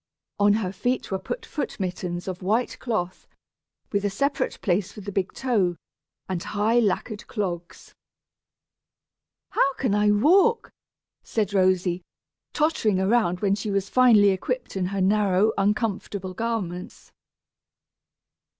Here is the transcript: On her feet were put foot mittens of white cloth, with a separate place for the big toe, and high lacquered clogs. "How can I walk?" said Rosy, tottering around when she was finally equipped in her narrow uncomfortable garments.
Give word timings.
On 0.39 0.53
her 0.53 0.71
feet 0.71 1.11
were 1.11 1.19
put 1.19 1.45
foot 1.45 1.79
mittens 1.79 2.27
of 2.27 2.41
white 2.41 2.79
cloth, 2.79 3.27
with 3.91 4.03
a 4.03 4.09
separate 4.09 4.59
place 4.61 4.91
for 4.91 4.99
the 5.01 5.11
big 5.11 5.31
toe, 5.31 5.75
and 6.27 6.41
high 6.41 6.79
lacquered 6.79 7.27
clogs. 7.27 7.93
"How 9.51 9.73
can 9.75 9.93
I 9.93 10.09
walk?" 10.09 10.71
said 11.21 11.53
Rosy, 11.53 12.01
tottering 12.51 12.99
around 12.99 13.41
when 13.41 13.53
she 13.53 13.69
was 13.69 13.89
finally 13.89 14.31
equipped 14.31 14.75
in 14.75 14.87
her 14.87 15.01
narrow 15.01 15.51
uncomfortable 15.55 16.33
garments. 16.33 17.11